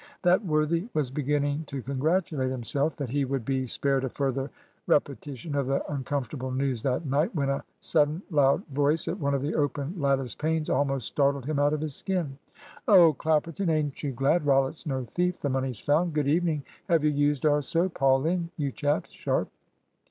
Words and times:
That 0.23 0.43
worthy 0.43 0.87
was 0.95 1.11
beginning 1.11 1.65
to 1.65 1.83
congratulate 1.83 2.49
himself 2.49 2.95
that 2.95 3.11
he 3.11 3.23
would 3.23 3.45
be 3.45 3.67
spared 3.67 4.03
a 4.03 4.09
further 4.09 4.49
repetition 4.87 5.53
of 5.53 5.67
the 5.67 5.87
uncomfortable 5.91 6.49
news 6.49 6.81
that 6.81 7.05
night, 7.05 7.35
when 7.35 7.49
a 7.49 7.63
sudden, 7.81 8.23
loud 8.31 8.65
voice 8.69 9.07
at 9.07 9.19
one 9.19 9.35
of 9.35 9.43
the 9.43 9.53
open 9.53 9.93
lattice 9.99 10.33
panes 10.33 10.71
almost 10.71 11.05
startled 11.05 11.45
him 11.45 11.59
out 11.59 11.73
of 11.73 11.81
his 11.81 11.93
skin. 11.95 12.39
"Oh, 12.87 13.13
Clapperton! 13.13 13.69
Ain't 13.69 14.01
you 14.01 14.11
glad? 14.11 14.43
Rollitt's 14.43 14.87
no 14.87 15.03
thief. 15.03 15.39
The 15.39 15.49
money's 15.49 15.79
found. 15.79 16.13
Good 16.13 16.27
evening 16.27 16.63
have 16.89 17.03
you 17.03 17.11
used 17.11 17.45
our 17.45 17.61
soap? 17.61 17.99
Haul 17.99 18.25
in, 18.25 18.49
you 18.57 18.71
chaps! 18.71 19.11
Sharp!" 19.11 19.49